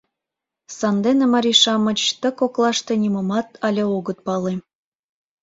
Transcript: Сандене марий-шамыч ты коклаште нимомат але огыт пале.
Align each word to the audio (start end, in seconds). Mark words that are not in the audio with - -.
Сандене 0.77 1.25
марий-шамыч 1.33 1.99
ты 2.21 2.29
коклаште 2.39 2.93
нимомат 3.03 3.47
але 3.67 3.83
огыт 3.97 4.17
пале. 4.25 4.53